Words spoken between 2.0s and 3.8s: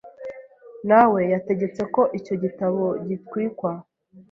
icyo gitabo gitwikwa